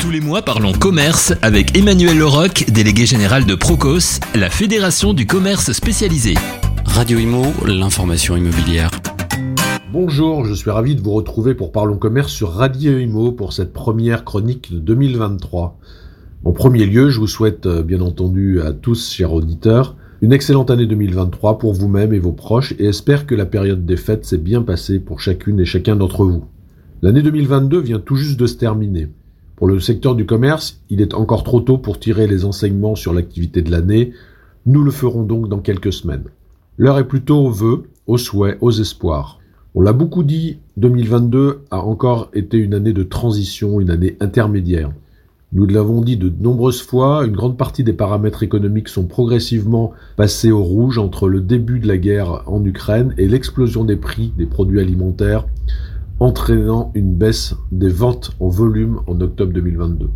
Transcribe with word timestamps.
Tous 0.00 0.10
les 0.10 0.22
mois, 0.22 0.40
parlons 0.40 0.72
commerce 0.72 1.34
avec 1.42 1.76
Emmanuel 1.76 2.16
Leroc, 2.16 2.64
délégué 2.72 3.04
général 3.04 3.44
de 3.44 3.54
Procos, 3.54 4.18
la 4.34 4.48
fédération 4.48 5.12
du 5.12 5.26
commerce 5.26 5.72
spécialisé. 5.72 6.32
Radio 6.86 7.18
Imo, 7.18 7.42
l'information 7.66 8.34
immobilière. 8.34 8.90
Bonjour, 9.92 10.46
je 10.46 10.54
suis 10.54 10.70
ravi 10.70 10.96
de 10.96 11.02
vous 11.02 11.12
retrouver 11.12 11.54
pour 11.54 11.70
Parlons 11.70 11.98
Commerce 11.98 12.32
sur 12.32 12.52
Radio 12.52 12.98
Imo 12.98 13.32
pour 13.32 13.52
cette 13.52 13.74
première 13.74 14.24
chronique 14.24 14.72
de 14.72 14.78
2023. 14.78 15.78
En 16.44 16.52
premier 16.52 16.86
lieu, 16.86 17.10
je 17.10 17.20
vous 17.20 17.26
souhaite 17.26 17.66
euh, 17.66 17.82
bien 17.82 18.00
entendu 18.00 18.62
à 18.62 18.72
tous, 18.72 19.12
chers 19.12 19.34
auditeurs, 19.34 19.96
une 20.22 20.32
excellente 20.32 20.70
année 20.70 20.86
2023 20.86 21.58
pour 21.58 21.74
vous-même 21.74 22.14
et 22.14 22.18
vos 22.18 22.32
proches 22.32 22.72
et 22.78 22.86
espère 22.86 23.26
que 23.26 23.34
la 23.34 23.44
période 23.44 23.84
des 23.84 23.98
fêtes 23.98 24.24
s'est 24.24 24.38
bien 24.38 24.62
passée 24.62 24.98
pour 24.98 25.20
chacune 25.20 25.60
et 25.60 25.66
chacun 25.66 25.94
d'entre 25.94 26.24
vous. 26.24 26.46
L'année 27.02 27.22
2022 27.22 27.80
vient 27.80 28.00
tout 28.00 28.16
juste 28.16 28.40
de 28.40 28.46
se 28.46 28.54
terminer. 28.54 29.10
Pour 29.60 29.68
le 29.68 29.78
secteur 29.78 30.14
du 30.14 30.24
commerce, 30.24 30.80
il 30.88 31.02
est 31.02 31.12
encore 31.12 31.44
trop 31.44 31.60
tôt 31.60 31.76
pour 31.76 32.00
tirer 32.00 32.26
les 32.26 32.46
enseignements 32.46 32.94
sur 32.94 33.12
l'activité 33.12 33.60
de 33.60 33.70
l'année. 33.70 34.14
Nous 34.64 34.82
le 34.82 34.90
ferons 34.90 35.22
donc 35.22 35.50
dans 35.50 35.58
quelques 35.58 35.92
semaines. 35.92 36.24
L'heure 36.78 36.98
est 36.98 37.06
plutôt 37.06 37.44
aux 37.44 37.50
vœux, 37.50 37.82
aux 38.06 38.16
souhaits, 38.16 38.56
aux 38.62 38.70
espoirs. 38.70 39.38
On 39.74 39.82
l'a 39.82 39.92
beaucoup 39.92 40.22
dit, 40.22 40.60
2022 40.78 41.64
a 41.70 41.80
encore 41.84 42.30
été 42.32 42.56
une 42.56 42.72
année 42.72 42.94
de 42.94 43.02
transition, 43.02 43.82
une 43.82 43.90
année 43.90 44.16
intermédiaire. 44.20 44.92
Nous 45.52 45.66
l'avons 45.66 46.00
dit 46.00 46.16
de 46.16 46.32
nombreuses 46.40 46.80
fois, 46.80 47.26
une 47.26 47.36
grande 47.36 47.58
partie 47.58 47.84
des 47.84 47.92
paramètres 47.92 48.42
économiques 48.42 48.88
sont 48.88 49.04
progressivement 49.04 49.92
passés 50.16 50.52
au 50.52 50.62
rouge 50.62 50.96
entre 50.96 51.28
le 51.28 51.42
début 51.42 51.80
de 51.80 51.86
la 51.86 51.98
guerre 51.98 52.44
en 52.46 52.64
Ukraine 52.64 53.12
et 53.18 53.28
l'explosion 53.28 53.84
des 53.84 53.96
prix 53.96 54.32
des 54.38 54.46
produits 54.46 54.80
alimentaires, 54.80 55.44
entraînant 56.20 56.92
une 56.94 57.14
baisse 57.14 57.56
des 57.72 57.88
ventes 57.88 58.32
en 58.40 58.48
volume 58.48 59.00
en 59.06 59.18
octobre 59.20 59.52
2022. 59.54 60.10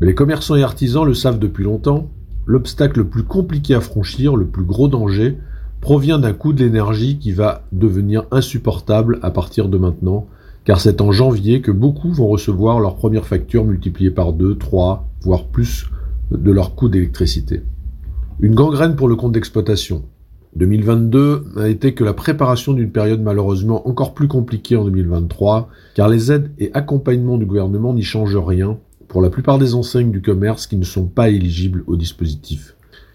Mais 0.00 0.06
les 0.06 0.14
commerçants 0.14 0.56
et 0.56 0.62
artisans 0.62 1.04
le 1.04 1.14
savent 1.14 1.38
depuis 1.38 1.64
longtemps, 1.64 2.10
l'obstacle 2.46 3.00
le 3.00 3.08
plus 3.08 3.22
compliqué 3.22 3.74
à 3.74 3.80
franchir, 3.80 4.36
le 4.36 4.46
plus 4.46 4.64
gros 4.64 4.88
danger, 4.88 5.38
provient 5.80 6.18
d'un 6.18 6.34
coût 6.34 6.52
de 6.52 6.62
l'énergie 6.62 7.18
qui 7.18 7.32
va 7.32 7.64
devenir 7.72 8.26
insupportable 8.30 9.18
à 9.22 9.30
partir 9.30 9.70
de 9.70 9.78
maintenant, 9.78 10.26
car 10.64 10.78
c'est 10.78 11.00
en 11.00 11.10
janvier 11.10 11.62
que 11.62 11.72
beaucoup 11.72 12.12
vont 12.12 12.28
recevoir 12.28 12.80
leur 12.80 12.96
première 12.96 13.26
facture 13.26 13.64
multipliée 13.64 14.10
par 14.10 14.34
2, 14.34 14.56
3, 14.56 15.08
voire 15.22 15.46
plus 15.46 15.86
de 16.30 16.50
leur 16.52 16.74
coût 16.74 16.90
d'électricité. 16.90 17.62
Une 18.40 18.54
gangrène 18.54 18.94
pour 18.94 19.08
le 19.08 19.16
compte 19.16 19.32
d'exploitation. 19.32 20.02
2022 20.56 21.44
n'a 21.54 21.68
été 21.68 21.94
que 21.94 22.02
la 22.02 22.12
préparation 22.12 22.72
d'une 22.72 22.90
période 22.90 23.22
malheureusement 23.22 23.86
encore 23.88 24.14
plus 24.14 24.26
compliquée 24.26 24.76
en 24.76 24.84
2023, 24.84 25.68
car 25.94 26.08
les 26.08 26.32
aides 26.32 26.50
et 26.58 26.70
accompagnements 26.74 27.38
du 27.38 27.46
gouvernement 27.46 27.94
n'y 27.94 28.02
changent 28.02 28.36
rien 28.36 28.78
pour 29.06 29.22
la 29.22 29.30
plupart 29.30 29.58
des 29.58 29.74
enseignes 29.74 30.10
du 30.10 30.22
commerce 30.22 30.66
qui 30.66 30.76
ne 30.76 30.84
sont 30.84 31.06
pas 31.06 31.30
éligibles 31.30 31.84
au 31.86 31.96
dispositif. 31.96 32.74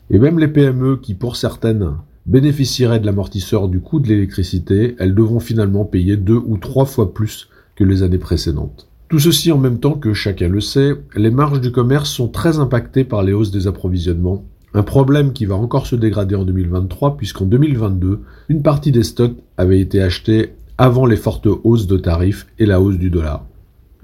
Et 0.10 0.20
même 0.20 0.40
les 0.40 0.48
PME 0.48 0.98
qui, 0.98 1.14
pour 1.14 1.36
certaines, 1.36 1.96
bénéficieraient 2.26 3.00
de 3.00 3.06
l'amortisseur 3.06 3.68
du 3.68 3.80
coût 3.80 4.00
de 4.00 4.08
l'électricité, 4.08 4.96
elles 5.00 5.16
devront 5.16 5.40
finalement 5.40 5.86
payer 5.86 6.18
deux 6.18 6.42
ou 6.46 6.58
trois 6.58 6.86
fois 6.86 7.14
plus 7.14 7.50
que 7.76 7.84
les 7.84 8.04
années 8.04 8.18
précédentes. 8.18 8.88
Tout 9.10 9.20
ceci 9.20 9.52
en 9.52 9.58
même 9.58 9.80
temps 9.80 9.94
que, 9.94 10.14
chacun 10.14 10.48
le 10.48 10.62
sait, 10.62 10.94
les 11.16 11.32
marges 11.32 11.62
du 11.62 11.72
commerce 11.72 12.10
sont 12.10 12.28
très 12.28 12.60
impactées 12.60 13.04
par 13.04 13.24
les 13.24 13.34
hausses 13.34 13.52
des 13.52 13.68
approvisionnements, 13.68 14.46
un 14.76 14.84
problème 14.84 15.32
qui 15.32 15.46
va 15.46 15.56
encore 15.56 15.88
se 15.88 15.96
dégrader 15.96 16.36
en 16.36 16.44
2023 16.44 17.16
puisqu'en 17.16 17.46
2022, 17.46 18.20
une 18.50 18.62
partie 18.62 18.92
des 18.92 19.04
stocks 19.04 19.38
avait 19.56 19.80
été 19.80 20.02
achetés 20.02 20.52
avant 20.78 21.06
les 21.06 21.16
fortes 21.16 21.48
hausses 21.64 21.88
de 21.88 21.96
tarifs 21.96 22.46
et 22.60 22.66
la 22.66 22.82
hausse 22.82 22.98
du 22.98 23.10
dollar. 23.10 23.46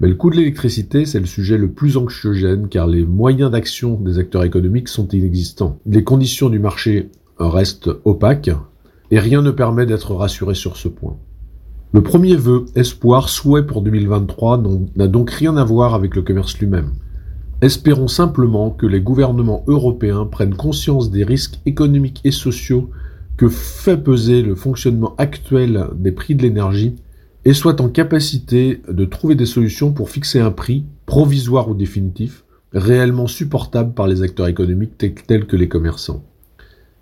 Mais 0.00 0.08
le 0.08 0.14
coût 0.14 0.30
de 0.30 0.36
l'électricité, 0.36 1.04
c'est 1.04 1.20
le 1.20 1.26
sujet 1.26 1.58
le 1.58 1.70
plus 1.70 1.98
anxiogène 1.98 2.68
car 2.68 2.86
les 2.86 3.04
moyens 3.04 3.50
d'action 3.50 4.00
des 4.00 4.18
acteurs 4.18 4.44
économiques 4.44 4.88
sont 4.88 5.06
inexistants. 5.08 5.78
Les 5.84 6.04
conditions 6.04 6.48
du 6.48 6.58
marché 6.58 7.10
reste 7.38 7.90
opaque 8.06 8.50
et 9.10 9.18
rien 9.18 9.42
ne 9.42 9.50
permet 9.50 9.84
d'être 9.84 10.14
rassuré 10.14 10.54
sur 10.54 10.78
ce 10.78 10.88
point. 10.88 11.18
Le 11.92 12.02
premier 12.02 12.34
vœu, 12.34 12.64
espoir, 12.76 13.28
souhait 13.28 13.66
pour 13.66 13.82
2023 13.82 14.62
n'a 14.96 15.06
donc 15.06 15.30
rien 15.30 15.58
à 15.58 15.64
voir 15.64 15.92
avec 15.92 16.16
le 16.16 16.22
commerce 16.22 16.58
lui-même. 16.58 16.92
Espérons 17.62 18.08
simplement 18.08 18.70
que 18.70 18.86
les 18.86 19.00
gouvernements 19.00 19.62
européens 19.68 20.26
prennent 20.26 20.56
conscience 20.56 21.12
des 21.12 21.22
risques 21.22 21.60
économiques 21.64 22.20
et 22.24 22.32
sociaux 22.32 22.90
que 23.36 23.48
fait 23.48 23.96
peser 23.96 24.42
le 24.42 24.56
fonctionnement 24.56 25.14
actuel 25.16 25.86
des 25.94 26.10
prix 26.10 26.34
de 26.34 26.42
l'énergie 26.42 26.96
et 27.44 27.54
soient 27.54 27.80
en 27.80 27.88
capacité 27.88 28.82
de 28.88 29.04
trouver 29.04 29.36
des 29.36 29.46
solutions 29.46 29.92
pour 29.92 30.10
fixer 30.10 30.40
un 30.40 30.50
prix, 30.50 30.84
provisoire 31.06 31.68
ou 31.68 31.74
définitif, 31.74 32.42
réellement 32.72 33.28
supportable 33.28 33.94
par 33.94 34.08
les 34.08 34.22
acteurs 34.22 34.48
économiques 34.48 34.98
tels 34.98 35.46
que 35.46 35.56
les 35.56 35.68
commerçants. 35.68 36.24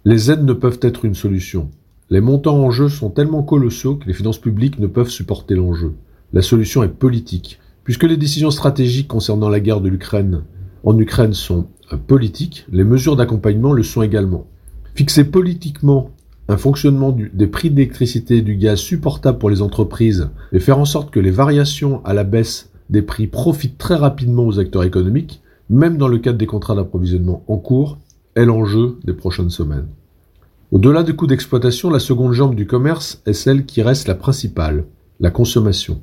Les 0.04 0.31
aides 0.31 0.44
ne 0.44 0.53
peuvent 0.53 0.81
être 0.82 1.06
une 1.06 1.15
solution. 1.15 1.70
Les 2.10 2.20
montants 2.20 2.59
en 2.59 2.70
jeu 2.70 2.91
sont 2.91 3.09
tellement 3.09 3.43
colossaux 3.43 3.97
que 3.97 4.06
les 4.06 4.15
finances 4.15 4.41
publiques 4.41 4.78
ne 4.78 4.88
peuvent 4.88 5.09
supporter 5.09 5.54
l'enjeu. 5.54 5.94
La 6.34 6.43
solution 6.43 6.82
est 6.82 6.88
politique. 6.88 7.59
Puisque 7.90 8.04
les 8.04 8.16
décisions 8.16 8.52
stratégiques 8.52 9.08
concernant 9.08 9.48
la 9.48 9.58
guerre 9.58 9.80
de 9.80 9.88
l'Ukraine 9.88 10.44
en 10.84 10.96
Ukraine 10.96 11.34
sont 11.34 11.66
euh, 11.92 11.96
politiques, 11.96 12.64
les 12.70 12.84
mesures 12.84 13.16
d'accompagnement 13.16 13.72
le 13.72 13.82
sont 13.82 14.02
également. 14.02 14.46
Fixer 14.94 15.24
politiquement 15.24 16.12
un 16.46 16.56
fonctionnement 16.56 17.10
des 17.10 17.46
prix 17.48 17.68
d'électricité 17.68 18.36
et 18.36 18.42
du 18.42 18.54
gaz 18.54 18.78
supportable 18.78 19.38
pour 19.38 19.50
les 19.50 19.60
entreprises 19.60 20.30
et 20.52 20.60
faire 20.60 20.78
en 20.78 20.84
sorte 20.84 21.10
que 21.10 21.18
les 21.18 21.32
variations 21.32 22.00
à 22.04 22.14
la 22.14 22.22
baisse 22.22 22.70
des 22.90 23.02
prix 23.02 23.26
profitent 23.26 23.76
très 23.78 23.96
rapidement 23.96 24.46
aux 24.46 24.60
acteurs 24.60 24.84
économiques, 24.84 25.42
même 25.68 25.96
dans 25.96 26.06
le 26.06 26.18
cadre 26.18 26.38
des 26.38 26.46
contrats 26.46 26.76
d'approvisionnement 26.76 27.42
en 27.48 27.56
cours, 27.56 27.98
est 28.36 28.44
l'enjeu 28.44 28.98
des 29.02 29.14
prochaines 29.14 29.50
semaines. 29.50 29.88
Au-delà 30.70 31.02
des 31.02 31.16
coûts 31.16 31.26
d'exploitation, 31.26 31.90
la 31.90 31.98
seconde 31.98 32.34
jambe 32.34 32.54
du 32.54 32.68
commerce 32.68 33.20
est 33.26 33.32
celle 33.32 33.66
qui 33.66 33.82
reste 33.82 34.06
la 34.06 34.14
principale, 34.14 34.84
la 35.18 35.32
consommation. 35.32 36.00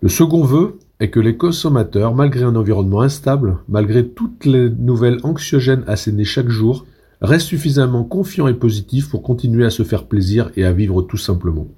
Le 0.00 0.08
second 0.08 0.44
vœu 0.44 0.78
est 1.00 1.10
que 1.10 1.20
les 1.20 1.36
consommateurs, 1.36 2.14
malgré 2.14 2.44
un 2.44 2.56
environnement 2.56 3.02
instable, 3.02 3.58
malgré 3.68 4.06
toutes 4.06 4.44
les 4.44 4.70
nouvelles 4.70 5.18
anxiogènes 5.22 5.84
assénées 5.86 6.24
chaque 6.24 6.48
jour, 6.48 6.86
restent 7.20 7.48
suffisamment 7.48 8.04
confiants 8.04 8.48
et 8.48 8.54
positifs 8.54 9.08
pour 9.08 9.22
continuer 9.22 9.64
à 9.64 9.70
se 9.70 9.82
faire 9.82 10.06
plaisir 10.06 10.50
et 10.56 10.64
à 10.64 10.72
vivre 10.72 11.02
tout 11.02 11.16
simplement. 11.16 11.68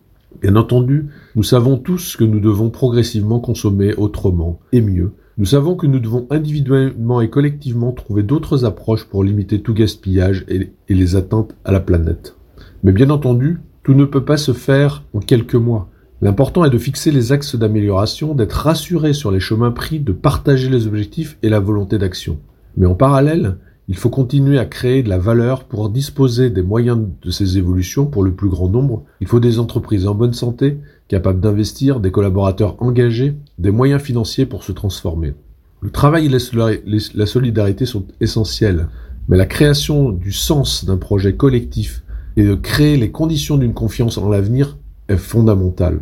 Bien 0.40 0.56
entendu, 0.56 1.06
nous 1.34 1.42
savons 1.42 1.78
tous 1.78 2.16
que 2.16 2.24
nous 2.24 2.40
devons 2.40 2.70
progressivement 2.70 3.40
consommer 3.40 3.94
autrement 3.94 4.60
et 4.72 4.82
mieux, 4.82 5.12
nous 5.38 5.44
savons 5.44 5.76
que 5.76 5.86
nous 5.86 5.98
devons 5.98 6.26
individuellement 6.30 7.20
et 7.20 7.28
collectivement 7.28 7.92
trouver 7.92 8.22
d'autres 8.22 8.64
approches 8.64 9.04
pour 9.04 9.22
limiter 9.22 9.60
tout 9.60 9.74
gaspillage 9.74 10.46
et, 10.48 10.70
les 10.88 11.14
atteintes 11.14 11.54
à 11.66 11.72
la 11.72 11.80
planète. 11.80 12.36
Mais 12.82 12.92
bien 12.92 13.10
entendu, 13.10 13.58
tout 13.82 13.92
ne 13.92 14.06
peut 14.06 14.24
pas 14.24 14.38
se 14.38 14.54
faire 14.54 15.02
en 15.12 15.20
quelques 15.20 15.54
mois. 15.54 15.90
L'important 16.22 16.64
est 16.64 16.70
de 16.70 16.78
fixer 16.78 17.10
les 17.10 17.32
axes 17.32 17.56
d'amélioration, 17.56 18.34
d'être 18.34 18.54
rassuré 18.54 19.12
sur 19.12 19.30
les 19.30 19.40
chemins 19.40 19.70
pris, 19.70 20.00
de 20.00 20.12
partager 20.12 20.70
les 20.70 20.86
objectifs 20.86 21.36
et 21.42 21.50
la 21.50 21.60
volonté 21.60 21.98
d'action. 21.98 22.38
Mais 22.78 22.86
en 22.86 22.94
parallèle, 22.94 23.58
il 23.88 23.96
faut 23.96 24.08
continuer 24.08 24.58
à 24.58 24.64
créer 24.64 25.02
de 25.02 25.10
la 25.10 25.18
valeur 25.18 25.64
pour 25.64 25.90
disposer 25.90 26.48
des 26.48 26.62
moyens 26.62 27.06
de 27.22 27.30
ces 27.30 27.58
évolutions 27.58 28.06
pour 28.06 28.22
le 28.22 28.32
plus 28.32 28.48
grand 28.48 28.68
nombre. 28.68 29.04
Il 29.20 29.26
faut 29.26 29.40
des 29.40 29.58
entreprises 29.58 30.06
en 30.06 30.14
bonne 30.14 30.32
santé, 30.32 30.78
capables 31.06 31.40
d'investir, 31.40 32.00
des 32.00 32.10
collaborateurs 32.10 32.76
engagés, 32.82 33.34
des 33.58 33.70
moyens 33.70 34.00
financiers 34.00 34.46
pour 34.46 34.64
se 34.64 34.72
transformer. 34.72 35.34
Le 35.82 35.90
travail 35.90 36.26
et 36.26 37.08
la 37.14 37.26
solidarité 37.26 37.84
sont 37.84 38.06
essentiels, 38.22 38.88
mais 39.28 39.36
la 39.36 39.46
création 39.46 40.10
du 40.10 40.32
sens 40.32 40.86
d'un 40.86 40.96
projet 40.96 41.36
collectif 41.36 42.02
et 42.38 42.44
de 42.44 42.54
créer 42.54 42.96
les 42.96 43.10
conditions 43.10 43.58
d'une 43.58 43.74
confiance 43.74 44.16
en 44.16 44.30
l'avenir 44.30 44.78
est 45.08 45.16
fondamentale. 45.16 46.00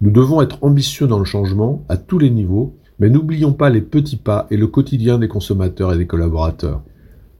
Nous 0.00 0.10
devons 0.10 0.42
être 0.42 0.58
ambitieux 0.62 1.06
dans 1.06 1.18
le 1.18 1.24
changement 1.24 1.84
à 1.88 1.96
tous 1.96 2.18
les 2.18 2.30
niveaux, 2.30 2.76
mais 2.98 3.08
n'oublions 3.08 3.52
pas 3.52 3.70
les 3.70 3.80
petits 3.80 4.16
pas 4.16 4.46
et 4.50 4.56
le 4.56 4.66
quotidien 4.66 5.18
des 5.18 5.28
consommateurs 5.28 5.92
et 5.92 5.98
des 5.98 6.06
collaborateurs. 6.06 6.82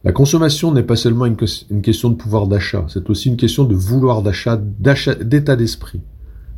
La 0.04 0.12
consommation 0.12 0.70
n'est 0.72 0.82
pas 0.82 0.96
seulement 0.96 1.24
une, 1.24 1.36
question 1.36 2.10
de 2.10 2.14
pouvoir 2.14 2.46
d'achat, 2.46 2.84
c'est 2.88 3.08
aussi 3.08 3.28
une 3.28 3.38
question 3.38 3.64
de 3.64 3.74
vouloir 3.74 4.22
d'achat, 4.22 4.56
d'état 4.56 5.56
d'esprit. 5.56 6.00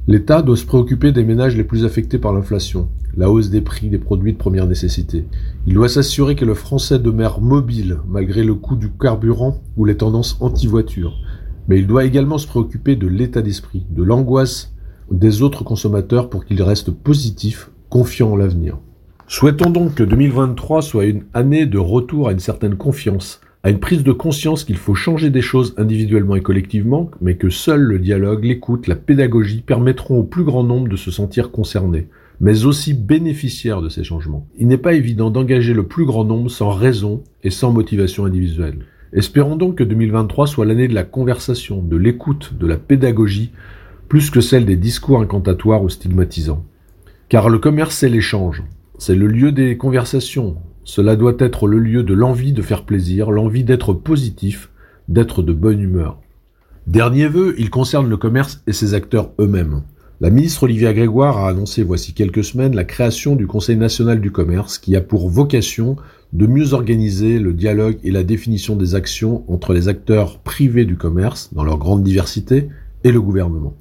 L'État 0.08 0.43
doit 0.43 0.56
se 0.56 0.64
préoccuper 0.64 1.12
des 1.12 1.25
ménages 1.25 1.56
les 1.56 1.64
plus 1.64 1.84
affectés 1.84 2.19
par 2.19 2.32
l'inflation, 2.32 2.88
la 3.16 3.31
hausse 3.31 3.50
des 3.50 3.60
prix 3.60 3.88
des 3.88 3.99
produits 3.99 4.32
de 4.32 4.38
première 4.38 4.66
nécessité. 4.66 5.25
Il 5.66 5.75
doit 5.75 5.88
s'assurer 5.88 6.37
que 6.37 6.44
le 6.44 6.54
Français 6.54 6.99
demeure 6.99 7.40
mobile 7.40 7.99
malgré 8.08 8.44
le 8.44 8.54
coût 8.54 8.76
du 8.76 8.90
carburant 8.90 9.62
ou 9.76 9.84
les 9.84 9.96
tendances 9.96 10.37
anti-voiture. 10.40 11.14
Mais 11.68 11.78
il 11.78 11.86
doit 11.86 12.04
également 12.04 12.38
se 12.38 12.46
préoccuper 12.46 12.96
de 12.96 13.06
l'état 13.06 13.42
d'esprit, 13.42 13.84
de 13.90 14.02
l'angoisse 14.02 14.72
des 15.10 15.42
autres 15.42 15.64
consommateurs 15.64 16.30
pour 16.30 16.44
qu'ils 16.44 16.62
restent 16.62 16.90
positifs, 16.90 17.70
confiants 17.88 18.32
en 18.32 18.36
l'avenir. 18.36 18.78
Souhaitons 19.28 19.70
donc 19.70 19.94
que 19.94 20.04
2023 20.04 20.82
soit 20.82 21.06
une 21.06 21.24
année 21.34 21.66
de 21.66 21.78
retour 21.78 22.28
à 22.28 22.32
une 22.32 22.38
certaine 22.38 22.76
confiance, 22.76 23.40
à 23.64 23.70
une 23.70 23.80
prise 23.80 24.04
de 24.04 24.12
conscience 24.12 24.62
qu'il 24.62 24.76
faut 24.76 24.94
changer 24.94 25.30
des 25.30 25.42
choses 25.42 25.74
individuellement 25.76 26.36
et 26.36 26.42
collectivement, 26.42 27.10
mais 27.20 27.36
que 27.36 27.50
seul 27.50 27.80
le 27.80 27.98
dialogue, 27.98 28.44
l'écoute, 28.44 28.86
la 28.86 28.94
pédagogie 28.94 29.62
permettront 29.62 30.18
au 30.18 30.22
plus 30.22 30.44
grand 30.44 30.62
nombre 30.62 30.88
de 30.88 30.96
se 30.96 31.10
sentir 31.10 31.50
concernés. 31.50 32.08
mais 32.38 32.66
aussi 32.66 32.92
bénéficiaires 32.92 33.80
de 33.80 33.88
ces 33.88 34.04
changements. 34.04 34.46
Il 34.58 34.66
n'est 34.66 34.76
pas 34.76 34.92
évident 34.92 35.30
d'engager 35.30 35.72
le 35.72 35.86
plus 35.86 36.04
grand 36.04 36.24
nombre 36.24 36.50
sans 36.50 36.70
raison 36.70 37.22
et 37.42 37.50
sans 37.50 37.72
motivation 37.72 38.26
individuelle. 38.26 38.84
Espérons 39.12 39.56
donc 39.56 39.76
que 39.76 39.85
2023 39.85 40.47
soit 40.47 40.67
l'année 40.67 40.88
de 40.88 40.94
la 40.94 41.05
conversation, 41.05 41.82
de 41.82 41.97
l'écoute, 41.97 42.55
de 42.58 42.67
la 42.67 42.76
pédagogie, 42.76 43.53
plus 44.08 44.31
que 44.31 44.41
celle 44.41 44.67
des 44.67 44.76
discours 44.76 45.20
incantatoires 45.20 45.82
ou 45.82 45.88
stigmatisants. 45.88 46.64
Car 47.29 47.49
le 47.49 47.58
commerce, 47.58 47.97
c'est 47.97 48.08
l'échange, 48.08 48.62
c'est 48.99 49.14
le 49.14 49.26
lieu 49.26 49.53
des 49.53 49.76
conversations, 49.76 50.56
cela 50.85 51.17
doit 51.17 51.35
être 51.38 51.67
le 51.67 51.81
lieu 51.81 52.05
de 52.05 52.14
l'envie 52.14 52.53
de 52.53 52.62
faire 52.62 52.85
plaisir, 52.85 53.32
l'envie 53.32 53.64
d'être 53.64 53.93
positif, 53.93 54.70
d'être 55.09 55.43
de 55.43 55.52
bonne 55.52 55.81
humeur. 55.81 56.20
Dernier 56.87 57.26
vœu, 57.26 57.56
il 57.59 57.70
concerne 57.70 58.09
le 58.09 58.17
commerce 58.17 58.62
et 58.69 58.73
ses 58.73 58.94
acteurs 58.94 59.32
eux-mêmes. 59.41 59.82
La 60.20 60.31
ministre 60.31 60.62
Olivia 60.62 60.94
Grégoire 60.94 61.38
a 61.38 61.49
annoncé 61.49 61.82
voici 61.82 62.14
quelques 62.14 62.44
semaines 62.44 62.76
la 62.76 62.85
création 62.85 63.35
du 63.35 63.49
Conseil 63.49 63.76
national 63.76 64.20
du 64.20 64.31
commerce 64.31 64.79
qui 64.79 64.94
a 64.94 65.00
pour 65.00 65.29
vocation 65.29 65.97
de 66.32 66.46
mieux 66.46 66.75
organiser 66.75 67.38
le 67.38 67.52
dialogue 67.52 67.99
et 68.02 68.11
la 68.11 68.25
définition 68.25 68.76
des 68.76 68.94
actions 68.94 69.44
entre 69.49 69.73
les 69.73 69.88
acteurs 69.88 70.38
privés 70.40 70.84
du 70.84 70.96
commerce, 70.96 71.50
dans 71.55 71.64
leur 71.64 71.78
grande 71.78 72.02
diversité, 72.02 72.69
et 73.05 73.12
le 73.12 73.20
gouvernement. 73.20 73.75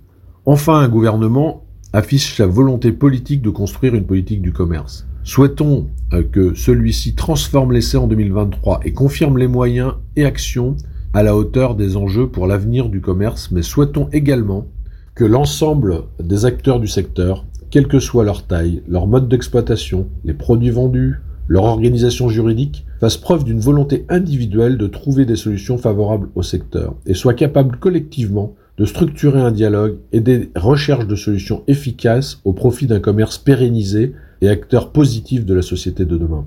Enfin, 0.45 0.75
un 0.79 0.87
gouvernement 0.87 1.63
affiche 1.93 2.35
sa 2.35 2.45
volonté 2.45 2.91
politique 2.91 3.41
de 3.41 3.49
construire 3.49 3.95
une 3.95 4.05
politique 4.05 4.41
du 4.41 4.51
commerce. 4.51 5.07
Souhaitons 5.23 5.87
euh, 6.13 6.23
que 6.23 6.53
celui-ci 6.53 7.15
transforme 7.15 7.71
l'essai 7.71 7.97
en 7.97 8.07
2023 8.07 8.81
et 8.85 8.93
confirme 8.93 9.37
les 9.37 9.47
moyens 9.47 9.93
et 10.15 10.25
actions 10.25 10.75
à 11.13 11.23
la 11.23 11.35
hauteur 11.35 11.75
des 11.75 11.97
enjeux 11.97 12.27
pour 12.27 12.45
l'avenir 12.45 12.89
du 12.89 13.01
commerce, 13.01 13.49
mais 13.51 13.63
souhaitons 13.63 14.07
également 14.11 14.67
que 15.15 15.23
l'ensemble 15.23 16.03
des 16.21 16.45
acteurs 16.45 16.79
du 16.79 16.87
secteur, 16.87 17.45
quelle 17.71 17.87
que 17.87 17.99
soit 17.99 18.25
leur 18.25 18.45
taille, 18.45 18.83
leur 18.87 19.07
mode 19.07 19.29
d'exploitation, 19.29 20.07
les 20.25 20.33
produits 20.33 20.69
vendus, 20.69 21.15
leur 21.47 21.63
organisation 21.63 22.29
juridique, 22.29 22.85
fassent 22.99 23.17
preuve 23.17 23.43
d'une 23.43 23.59
volonté 23.59 24.05
individuelle 24.09 24.77
de 24.77 24.87
trouver 24.87 25.25
des 25.25 25.35
solutions 25.35 25.77
favorables 25.77 26.29
au 26.35 26.41
secteur 26.41 26.95
et 27.05 27.13
soient 27.13 27.33
capables 27.33 27.77
collectivement 27.77 28.55
de 28.77 28.85
structurer 28.85 29.39
un 29.39 29.51
dialogue 29.51 29.97
et 30.11 30.19
des 30.19 30.49
recherches 30.55 31.07
de 31.07 31.15
solutions 31.15 31.63
efficaces 31.67 32.41
au 32.43 32.53
profit 32.53 32.87
d'un 32.87 32.99
commerce 32.99 33.37
pérennisé 33.37 34.13
et 34.41 34.49
acteur 34.49 34.91
positif 34.91 35.45
de 35.45 35.53
la 35.53 35.61
société 35.61 36.05
de 36.05 36.17
demain. 36.17 36.45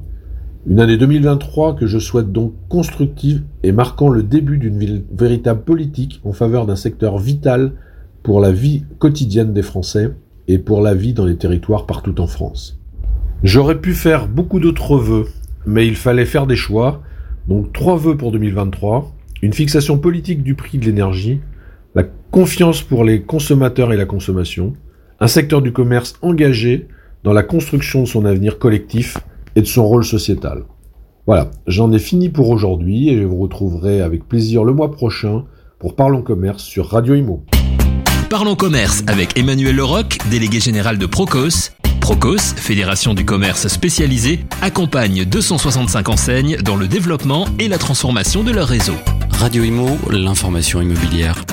Une 0.66 0.80
année 0.80 0.98
2023 0.98 1.76
que 1.76 1.86
je 1.86 1.98
souhaite 1.98 2.30
donc 2.30 2.52
constructive 2.68 3.42
et 3.62 3.72
marquant 3.72 4.10
le 4.10 4.22
début 4.22 4.58
d'une 4.58 5.02
véritable 5.16 5.62
politique 5.62 6.20
en 6.24 6.32
faveur 6.32 6.66
d'un 6.66 6.76
secteur 6.76 7.16
vital 7.16 7.72
pour 8.22 8.40
la 8.40 8.52
vie 8.52 8.84
quotidienne 8.98 9.54
des 9.54 9.62
Français 9.62 10.12
et 10.48 10.58
pour 10.58 10.82
la 10.82 10.94
vie 10.94 11.14
dans 11.14 11.24
les 11.24 11.36
territoires 11.36 11.86
partout 11.86 12.20
en 12.20 12.26
France. 12.26 12.77
J'aurais 13.44 13.80
pu 13.80 13.94
faire 13.94 14.26
beaucoup 14.26 14.58
d'autres 14.58 14.96
vœux, 14.96 15.26
mais 15.64 15.86
il 15.86 15.94
fallait 15.94 16.26
faire 16.26 16.46
des 16.46 16.56
choix. 16.56 17.02
Donc 17.46 17.72
trois 17.72 17.96
vœux 17.96 18.16
pour 18.16 18.32
2023, 18.32 19.14
une 19.42 19.52
fixation 19.52 19.96
politique 19.96 20.42
du 20.42 20.54
prix 20.54 20.78
de 20.78 20.84
l'énergie, 20.84 21.40
la 21.94 22.02
confiance 22.32 22.82
pour 22.82 23.04
les 23.04 23.22
consommateurs 23.22 23.92
et 23.92 23.96
la 23.96 24.06
consommation, 24.06 24.74
un 25.20 25.28
secteur 25.28 25.62
du 25.62 25.72
commerce 25.72 26.14
engagé 26.20 26.88
dans 27.22 27.32
la 27.32 27.44
construction 27.44 28.02
de 28.02 28.08
son 28.08 28.24
avenir 28.24 28.58
collectif 28.58 29.18
et 29.54 29.60
de 29.60 29.66
son 29.66 29.86
rôle 29.86 30.04
sociétal. 30.04 30.64
Voilà, 31.26 31.50
j'en 31.66 31.92
ai 31.92 31.98
fini 32.00 32.30
pour 32.30 32.48
aujourd'hui 32.48 33.08
et 33.08 33.18
je 33.18 33.24
vous 33.24 33.38
retrouverai 33.38 34.00
avec 34.00 34.26
plaisir 34.26 34.64
le 34.64 34.72
mois 34.72 34.90
prochain 34.90 35.44
pour 35.78 35.94
Parlons 35.94 36.22
Commerce 36.22 36.64
sur 36.64 36.88
Radio 36.88 37.14
Imo. 37.14 37.44
Parlons 38.30 38.56
commerce 38.56 39.04
avec 39.06 39.38
Emmanuel 39.38 39.76
Leroc, 39.76 40.18
délégué 40.30 40.60
général 40.60 40.98
de 40.98 41.06
Procos. 41.06 41.70
Procos, 42.08 42.54
fédération 42.56 43.12
du 43.12 43.26
commerce 43.26 43.68
spécialisé, 43.68 44.40
accompagne 44.62 45.26
265 45.26 46.08
enseignes 46.08 46.56
dans 46.56 46.74
le 46.74 46.88
développement 46.88 47.44
et 47.58 47.68
la 47.68 47.76
transformation 47.76 48.42
de 48.42 48.50
leur 48.50 48.66
réseau. 48.66 48.94
Radio 49.32 49.62
Imo, 49.62 49.98
l'information 50.10 50.80
immobilière. 50.80 51.44